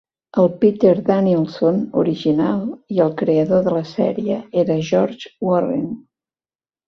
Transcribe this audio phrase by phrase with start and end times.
[0.43, 2.63] El "Peter Danielson" original
[2.95, 5.85] i el creador de la sèrie era George Warren.